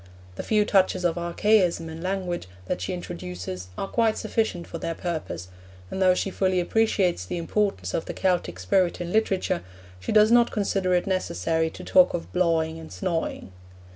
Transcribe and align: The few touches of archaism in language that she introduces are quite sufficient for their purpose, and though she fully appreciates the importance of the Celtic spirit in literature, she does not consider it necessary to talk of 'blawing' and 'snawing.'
The 0.33 0.41
few 0.41 0.65
touches 0.65 1.05
of 1.05 1.15
archaism 1.19 1.87
in 1.87 2.01
language 2.01 2.47
that 2.65 2.81
she 2.81 2.91
introduces 2.91 3.67
are 3.77 3.87
quite 3.87 4.17
sufficient 4.17 4.65
for 4.65 4.79
their 4.79 4.95
purpose, 4.95 5.49
and 5.91 6.01
though 6.01 6.15
she 6.15 6.31
fully 6.31 6.59
appreciates 6.59 7.23
the 7.23 7.37
importance 7.37 7.93
of 7.93 8.05
the 8.05 8.13
Celtic 8.15 8.57
spirit 8.57 8.99
in 8.99 9.13
literature, 9.13 9.61
she 9.99 10.11
does 10.11 10.31
not 10.31 10.49
consider 10.49 10.95
it 10.95 11.05
necessary 11.05 11.69
to 11.69 11.83
talk 11.83 12.15
of 12.15 12.33
'blawing' 12.33 12.79
and 12.79 12.91
'snawing.' 12.91 13.51